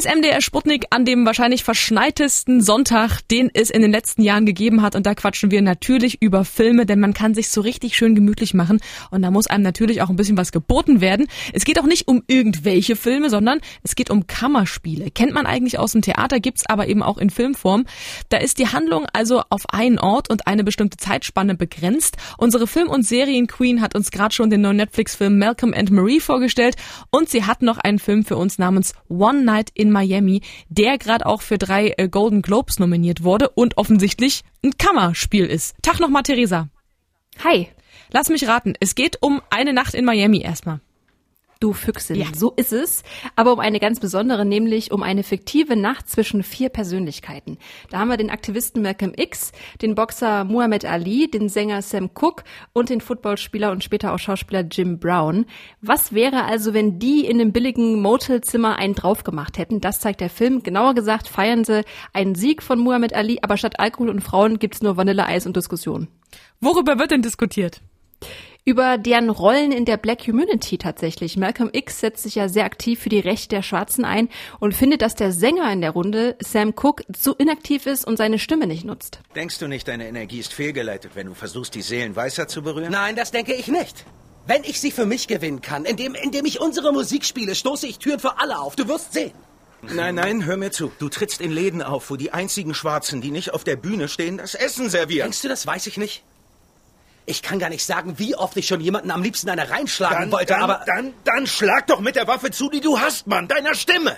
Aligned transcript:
ist 0.00 0.08
MDR 0.08 0.40
Sputnik 0.40 0.86
an 0.88 1.04
dem 1.04 1.26
wahrscheinlich 1.26 1.62
verschneitesten 1.62 2.62
Sonntag, 2.62 3.20
den 3.30 3.50
es 3.52 3.68
in 3.68 3.82
den 3.82 3.90
letzten 3.90 4.22
Jahren 4.22 4.46
gegeben 4.46 4.80
hat. 4.80 4.96
Und 4.96 5.04
da 5.04 5.14
quatschen 5.14 5.50
wir 5.50 5.60
natürlich 5.60 6.22
über 6.22 6.46
Filme, 6.46 6.86
denn 6.86 7.00
man 7.00 7.12
kann 7.12 7.34
sich 7.34 7.50
so 7.50 7.60
richtig 7.60 7.98
schön 7.98 8.14
gemütlich 8.14 8.54
machen. 8.54 8.80
Und 9.10 9.20
da 9.20 9.30
muss 9.30 9.46
einem 9.46 9.62
natürlich 9.62 10.00
auch 10.00 10.08
ein 10.08 10.16
bisschen 10.16 10.38
was 10.38 10.52
geboten 10.52 11.02
werden. 11.02 11.26
Es 11.52 11.66
geht 11.66 11.78
auch 11.78 11.84
nicht 11.84 12.08
um 12.08 12.22
irgendwelche 12.28 12.96
Filme, 12.96 13.28
sondern 13.28 13.60
es 13.82 13.94
geht 13.94 14.08
um 14.08 14.26
Kammerspiele. 14.26 15.10
Kennt 15.10 15.34
man 15.34 15.44
eigentlich 15.44 15.78
aus 15.78 15.92
dem 15.92 16.00
Theater, 16.00 16.40
gibt's 16.40 16.64
aber 16.64 16.88
eben 16.88 17.02
auch 17.02 17.18
in 17.18 17.28
Filmform. 17.28 17.84
Da 18.30 18.38
ist 18.38 18.58
die 18.58 18.68
Handlung 18.68 19.04
also 19.12 19.42
auf 19.50 19.68
einen 19.68 19.98
Ort 19.98 20.30
und 20.30 20.46
eine 20.46 20.64
bestimmte 20.64 20.96
Zeitspanne 20.96 21.56
begrenzt. 21.56 22.16
Unsere 22.38 22.66
Film- 22.66 22.88
und 22.88 23.02
Serienqueen 23.02 23.82
hat 23.82 23.94
uns 23.94 24.10
gerade 24.10 24.34
schon 24.34 24.48
den 24.48 24.62
neuen 24.62 24.78
Netflix-Film 24.78 25.36
Malcolm 25.36 25.74
and 25.74 25.90
Marie 25.90 26.20
vorgestellt. 26.20 26.76
Und 27.10 27.28
sie 27.28 27.44
hat 27.44 27.60
noch 27.60 27.76
einen 27.76 27.98
Film 27.98 28.24
für 28.24 28.38
uns 28.38 28.56
namens 28.56 28.94
One 29.10 29.42
Night 29.42 29.68
in 29.74 29.89
Miami, 29.92 30.42
der 30.68 30.98
gerade 30.98 31.26
auch 31.26 31.42
für 31.42 31.58
drei 31.58 31.94
äh, 31.96 32.08
Golden 32.08 32.42
Globes 32.42 32.78
nominiert 32.78 33.22
wurde 33.22 33.48
und 33.50 33.76
offensichtlich 33.76 34.42
ein 34.64 34.76
Kammerspiel 34.78 35.46
ist. 35.46 35.74
Tag 35.82 36.00
nochmal, 36.00 36.22
Theresa. 36.22 36.68
Hi. 37.44 37.68
Lass 38.12 38.28
mich 38.28 38.48
raten, 38.48 38.74
es 38.80 38.94
geht 38.94 39.18
um 39.20 39.40
eine 39.50 39.72
Nacht 39.72 39.94
in 39.94 40.04
Miami 40.04 40.40
erstmal. 40.40 40.80
Du 41.60 41.74
Füchsin, 41.74 42.16
ja. 42.16 42.26
so 42.34 42.54
ist 42.56 42.72
es. 42.72 43.02
Aber 43.36 43.52
um 43.52 43.60
eine 43.60 43.80
ganz 43.80 44.00
besondere, 44.00 44.46
nämlich 44.46 44.92
um 44.92 45.02
eine 45.02 45.22
fiktive 45.22 45.76
Nacht 45.76 46.08
zwischen 46.08 46.42
vier 46.42 46.70
Persönlichkeiten. 46.70 47.58
Da 47.90 47.98
haben 47.98 48.08
wir 48.08 48.16
den 48.16 48.30
Aktivisten 48.30 48.80
Malcolm 48.80 49.12
X, 49.14 49.52
den 49.82 49.94
Boxer 49.94 50.44
Muhammad 50.44 50.86
Ali, 50.86 51.30
den 51.30 51.50
Sänger 51.50 51.82
Sam 51.82 52.14
Cooke 52.14 52.44
und 52.72 52.88
den 52.88 53.02
Footballspieler 53.02 53.72
und 53.72 53.84
später 53.84 54.14
auch 54.14 54.18
Schauspieler 54.18 54.62
Jim 54.62 54.98
Brown. 54.98 55.44
Was 55.82 56.14
wäre 56.14 56.44
also, 56.44 56.72
wenn 56.72 56.98
die 56.98 57.26
in 57.26 57.38
einem 57.38 57.52
billigen 57.52 58.00
Motelzimmer 58.00 58.76
einen 58.76 58.94
drauf 58.94 59.22
gemacht 59.22 59.58
hätten? 59.58 59.82
Das 59.82 60.00
zeigt 60.00 60.22
der 60.22 60.30
Film. 60.30 60.62
Genauer 60.62 60.94
gesagt 60.94 61.28
feiern 61.28 61.64
sie 61.64 61.84
einen 62.14 62.36
Sieg 62.36 62.62
von 62.62 62.78
Muhammad 62.78 63.12
Ali, 63.12 63.38
aber 63.42 63.58
statt 63.58 63.78
Alkohol 63.78 64.08
und 64.08 64.22
Frauen 64.22 64.58
gibt's 64.58 64.80
nur 64.80 64.96
Vanilleeis 64.96 65.44
und 65.46 65.56
Diskussion. 65.56 66.08
Worüber 66.58 66.98
wird 66.98 67.10
denn 67.10 67.20
diskutiert? 67.20 67.82
Über 68.64 68.98
deren 68.98 69.30
Rollen 69.30 69.72
in 69.72 69.84
der 69.84 69.96
Black 69.96 70.24
Community 70.24 70.78
tatsächlich. 70.78 71.36
Malcolm 71.36 71.70
X 71.72 72.00
setzt 72.00 72.22
sich 72.22 72.34
ja 72.34 72.48
sehr 72.48 72.64
aktiv 72.64 73.00
für 73.00 73.08
die 73.08 73.20
Rechte 73.20 73.48
der 73.56 73.62
Schwarzen 73.62 74.04
ein 74.04 74.28
und 74.58 74.74
findet, 74.74 75.02
dass 75.02 75.14
der 75.14 75.32
Sänger 75.32 75.72
in 75.72 75.80
der 75.80 75.90
Runde, 75.90 76.36
Sam 76.40 76.74
Cooke, 76.74 77.04
zu 77.12 77.34
inaktiv 77.34 77.86
ist 77.86 78.06
und 78.06 78.16
seine 78.16 78.38
Stimme 78.38 78.66
nicht 78.66 78.84
nutzt. 78.84 79.20
Denkst 79.34 79.58
du 79.58 79.68
nicht, 79.68 79.88
deine 79.88 80.08
Energie 80.08 80.40
ist 80.40 80.52
fehlgeleitet, 80.52 81.12
wenn 81.14 81.26
du 81.26 81.34
versuchst, 81.34 81.74
die 81.74 81.82
Seelen 81.82 82.14
weißer 82.16 82.48
zu 82.48 82.62
berühren? 82.62 82.92
Nein, 82.92 83.16
das 83.16 83.30
denke 83.30 83.54
ich 83.54 83.68
nicht. 83.68 84.04
Wenn 84.46 84.64
ich 84.64 84.80
sie 84.80 84.90
für 84.90 85.06
mich 85.06 85.28
gewinnen 85.28 85.60
kann, 85.60 85.84
indem, 85.84 86.14
indem 86.14 86.44
ich 86.44 86.60
unsere 86.60 86.92
Musik 86.92 87.24
spiele, 87.24 87.54
stoße 87.54 87.86
ich 87.86 87.98
Türen 87.98 88.20
für 88.20 88.38
alle 88.38 88.58
auf. 88.58 88.74
Du 88.74 88.88
wirst 88.88 89.12
sehen. 89.12 89.32
Nein, 89.82 90.14
nein, 90.14 90.44
hör 90.44 90.56
mir 90.56 90.70
zu. 90.70 90.92
Du 90.98 91.08
trittst 91.08 91.40
in 91.40 91.50
Läden 91.50 91.82
auf, 91.82 92.10
wo 92.10 92.16
die 92.16 92.32
einzigen 92.32 92.74
Schwarzen, 92.74 93.20
die 93.20 93.30
nicht 93.30 93.54
auf 93.54 93.64
der 93.64 93.76
Bühne 93.76 94.08
stehen, 94.08 94.38
das 94.38 94.54
Essen 94.54 94.90
servieren. 94.90 95.26
Denkst 95.26 95.42
du, 95.42 95.48
das 95.48 95.66
weiß 95.66 95.86
ich 95.86 95.96
nicht? 95.96 96.22
Ich 97.26 97.42
kann 97.42 97.58
gar 97.58 97.68
nicht 97.68 97.84
sagen, 97.84 98.18
wie 98.18 98.34
oft 98.34 98.56
ich 98.56 98.66
schon 98.66 98.80
jemanden 98.80 99.10
am 99.10 99.22
liebsten 99.22 99.48
eine 99.50 99.70
reinschlagen 99.70 100.18
dann, 100.18 100.32
wollte, 100.32 100.54
dann, 100.54 100.62
aber... 100.62 100.84
Dann, 100.86 101.12
dann 101.24 101.46
schlag 101.46 101.86
doch 101.86 102.00
mit 102.00 102.16
der 102.16 102.26
Waffe 102.26 102.50
zu, 102.50 102.70
die 102.70 102.80
du 102.80 102.98
hast, 102.98 103.26
Mann, 103.26 103.46
deiner 103.46 103.74
Stimme. 103.74 104.16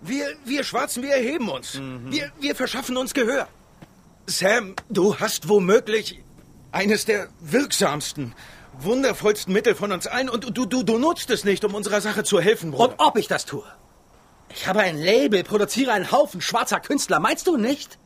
Wir, 0.00 0.26
wir 0.44 0.64
Schwarzen, 0.64 1.02
wir 1.02 1.12
erheben 1.12 1.48
uns. 1.48 1.74
Mhm. 1.74 2.12
Wir, 2.12 2.30
wir 2.40 2.54
verschaffen 2.54 2.96
uns 2.96 3.14
Gehör. 3.14 3.48
Sam, 4.26 4.74
du 4.90 5.18
hast 5.18 5.48
womöglich 5.48 6.22
eines 6.72 7.04
der 7.04 7.28
wirksamsten, 7.40 8.34
wundervollsten 8.78 9.52
Mittel 9.52 9.74
von 9.74 9.92
uns 9.92 10.06
allen 10.06 10.28
und 10.28 10.56
du, 10.56 10.66
du, 10.66 10.82
du 10.82 10.98
nutzt 10.98 11.30
es 11.30 11.44
nicht, 11.44 11.64
um 11.64 11.74
unserer 11.74 12.00
Sache 12.00 12.24
zu 12.24 12.40
helfen, 12.40 12.72
Bruder. 12.72 12.90
Und 12.90 12.94
ob 12.98 13.16
ich 13.16 13.28
das 13.28 13.46
tue? 13.46 13.64
Ich 14.50 14.66
habe 14.66 14.80
ein 14.80 14.98
Label, 14.98 15.42
produziere 15.44 15.92
einen 15.92 16.10
Haufen 16.10 16.40
schwarzer 16.40 16.80
Künstler, 16.80 17.20
meinst 17.20 17.46
du 17.46 17.56
nicht? 17.56 17.98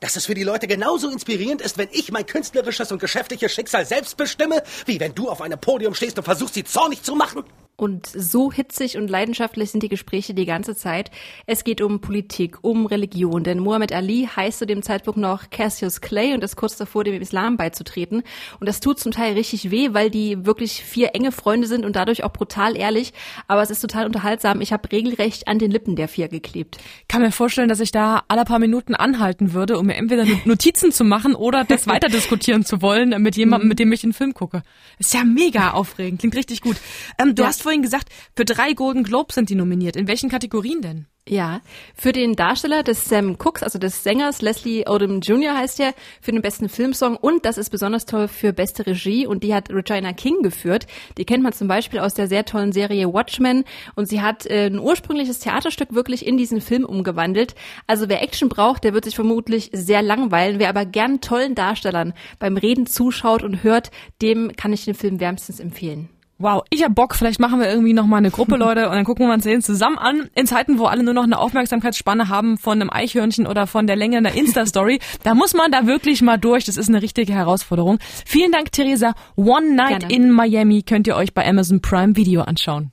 Dass 0.00 0.16
es 0.16 0.26
für 0.26 0.34
die 0.34 0.42
Leute 0.42 0.66
genauso 0.66 1.08
inspirierend 1.10 1.60
ist, 1.62 1.78
wenn 1.78 1.88
ich 1.92 2.10
mein 2.10 2.26
künstlerisches 2.26 2.90
und 2.90 2.98
geschäftliches 2.98 3.52
Schicksal 3.52 3.86
selbst 3.86 4.16
bestimme, 4.16 4.62
wie 4.86 4.98
wenn 4.98 5.14
du 5.14 5.28
auf 5.28 5.40
einem 5.42 5.60
Podium 5.60 5.94
stehst 5.94 6.18
und 6.18 6.24
versuchst, 6.24 6.54
sie 6.54 6.64
zornig 6.64 7.02
zu 7.02 7.14
machen? 7.14 7.44
Und 7.80 8.06
so 8.06 8.52
hitzig 8.52 8.98
und 8.98 9.08
leidenschaftlich 9.08 9.70
sind 9.70 9.82
die 9.82 9.88
Gespräche 9.88 10.34
die 10.34 10.44
ganze 10.44 10.76
Zeit. 10.76 11.10
Es 11.46 11.64
geht 11.64 11.80
um 11.80 12.02
Politik, 12.02 12.58
um 12.60 12.84
Religion, 12.84 13.42
denn 13.42 13.58
Muhammad 13.58 13.90
Ali 13.90 14.28
heißt 14.36 14.58
zu 14.58 14.66
dem 14.66 14.82
Zeitpunkt 14.82 15.18
noch 15.18 15.48
Cassius 15.48 16.02
Clay 16.02 16.34
und 16.34 16.44
ist 16.44 16.56
kurz 16.56 16.76
davor, 16.76 17.04
dem 17.04 17.18
Islam 17.22 17.56
beizutreten. 17.56 18.22
Und 18.60 18.68
das 18.68 18.80
tut 18.80 19.00
zum 19.00 19.12
Teil 19.12 19.32
richtig 19.32 19.70
weh, 19.70 19.94
weil 19.94 20.10
die 20.10 20.44
wirklich 20.44 20.84
vier 20.84 21.14
enge 21.14 21.32
Freunde 21.32 21.66
sind 21.66 21.86
und 21.86 21.96
dadurch 21.96 22.22
auch 22.22 22.34
brutal 22.34 22.76
ehrlich. 22.76 23.14
Aber 23.48 23.62
es 23.62 23.70
ist 23.70 23.80
total 23.80 24.04
unterhaltsam. 24.04 24.60
Ich 24.60 24.74
habe 24.74 24.92
regelrecht 24.92 25.48
an 25.48 25.58
den 25.58 25.70
Lippen 25.70 25.96
der 25.96 26.08
vier 26.08 26.28
geklebt. 26.28 26.76
Kann 27.08 27.22
mir 27.22 27.32
vorstellen, 27.32 27.70
dass 27.70 27.80
ich 27.80 27.92
da 27.92 28.24
alle 28.28 28.44
paar 28.44 28.58
Minuten 28.58 28.94
anhalten 28.94 29.54
würde, 29.54 29.78
um 29.78 29.86
mir 29.86 29.94
entweder 29.94 30.26
Notizen 30.44 30.92
zu 30.92 31.02
machen 31.02 31.34
oder 31.34 31.64
das 31.64 31.86
weiter 31.86 32.10
diskutieren 32.10 32.62
zu 32.62 32.82
wollen 32.82 33.22
mit 33.22 33.36
jemandem, 33.36 33.70
mit 33.70 33.78
dem 33.78 33.90
ich 33.90 34.02
den 34.02 34.12
Film 34.12 34.34
gucke. 34.34 34.64
Ist 34.98 35.14
ja 35.14 35.24
mega 35.24 35.70
aufregend, 35.70 36.20
klingt 36.20 36.36
richtig 36.36 36.60
gut. 36.60 36.76
Ähm, 37.16 37.34
du 37.34 37.42
ja. 37.42 37.48
hast 37.48 37.69
vorhin 37.70 37.82
gesagt, 37.82 38.08
für 38.34 38.44
drei 38.44 38.72
Golden 38.72 39.04
Globes 39.04 39.36
sind 39.36 39.48
die 39.48 39.54
nominiert. 39.54 39.94
In 39.94 40.08
welchen 40.08 40.28
Kategorien 40.28 40.82
denn? 40.82 41.06
Ja, 41.28 41.60
für 41.94 42.10
den 42.10 42.34
Darsteller 42.34 42.82
des 42.82 43.04
Sam 43.04 43.36
Cooks, 43.38 43.62
also 43.62 43.78
des 43.78 44.02
Sängers 44.02 44.42
Leslie 44.42 44.88
Odom 44.88 45.20
Jr. 45.20 45.56
heißt 45.56 45.78
er, 45.78 45.94
für 46.20 46.32
den 46.32 46.42
besten 46.42 46.68
Filmsong 46.68 47.16
und 47.16 47.44
das 47.44 47.58
ist 47.58 47.70
besonders 47.70 48.06
toll 48.06 48.26
für 48.26 48.52
beste 48.52 48.84
Regie 48.88 49.24
und 49.24 49.44
die 49.44 49.54
hat 49.54 49.70
Regina 49.70 50.12
King 50.12 50.42
geführt. 50.42 50.88
Die 51.16 51.24
kennt 51.24 51.44
man 51.44 51.52
zum 51.52 51.68
Beispiel 51.68 52.00
aus 52.00 52.14
der 52.14 52.26
sehr 52.26 52.44
tollen 52.44 52.72
Serie 52.72 53.12
Watchmen 53.12 53.62
und 53.94 54.06
sie 54.06 54.20
hat 54.20 54.46
äh, 54.46 54.66
ein 54.66 54.80
ursprüngliches 54.80 55.38
Theaterstück 55.38 55.94
wirklich 55.94 56.26
in 56.26 56.36
diesen 56.36 56.60
Film 56.60 56.84
umgewandelt. 56.84 57.54
Also 57.86 58.08
wer 58.08 58.20
Action 58.20 58.48
braucht, 58.48 58.82
der 58.82 58.94
wird 58.94 59.04
sich 59.04 59.14
vermutlich 59.14 59.70
sehr 59.72 60.02
langweilen. 60.02 60.58
Wer 60.58 60.70
aber 60.70 60.86
gern 60.86 61.20
tollen 61.20 61.54
Darstellern 61.54 62.14
beim 62.40 62.56
Reden 62.56 62.86
zuschaut 62.86 63.44
und 63.44 63.62
hört, 63.62 63.92
dem 64.22 64.50
kann 64.56 64.72
ich 64.72 64.84
den 64.84 64.94
Film 64.94 65.20
wärmstens 65.20 65.60
empfehlen. 65.60 66.08
Wow, 66.40 66.62
ich 66.70 66.82
hab 66.82 66.94
Bock. 66.94 67.14
Vielleicht 67.14 67.38
machen 67.38 67.60
wir 67.60 67.68
irgendwie 67.68 67.92
noch 67.92 68.06
mal 68.06 68.16
eine 68.16 68.30
Gruppe, 68.30 68.56
Leute, 68.58 68.88
und 68.88 68.94
dann 68.94 69.04
gucken 69.04 69.26
wir 69.26 69.34
uns 69.34 69.44
den 69.44 69.60
zusammen 69.60 69.98
an. 69.98 70.30
In 70.34 70.46
Zeiten, 70.46 70.78
wo 70.78 70.86
alle 70.86 71.02
nur 71.02 71.12
noch 71.12 71.24
eine 71.24 71.38
Aufmerksamkeitsspanne 71.38 72.30
haben 72.30 72.56
von 72.56 72.80
einem 72.80 72.88
Eichhörnchen 72.90 73.46
oder 73.46 73.66
von 73.66 73.86
der 73.86 73.96
Länge 73.96 74.16
einer 74.16 74.32
Insta-Story, 74.32 75.00
da 75.22 75.34
muss 75.34 75.52
man 75.52 75.70
da 75.70 75.86
wirklich 75.86 76.22
mal 76.22 76.38
durch. 76.38 76.64
Das 76.64 76.78
ist 76.78 76.88
eine 76.88 77.02
richtige 77.02 77.34
Herausforderung. 77.34 77.98
Vielen 78.24 78.52
Dank, 78.52 78.72
Theresa. 78.72 79.12
One 79.36 79.74
Night 79.74 80.00
Gerne. 80.00 80.14
in 80.14 80.30
Miami 80.30 80.82
könnt 80.82 81.06
ihr 81.06 81.16
euch 81.16 81.34
bei 81.34 81.46
Amazon 81.46 81.82
Prime 81.82 82.16
Video 82.16 82.40
anschauen. 82.40 82.90